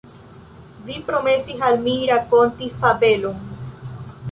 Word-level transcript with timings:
Vi 0.87 0.95
promesis 1.09 1.61
al 1.67 1.77
mi 1.85 1.95
rakonti 2.13 2.73
fabelon. 2.81 3.39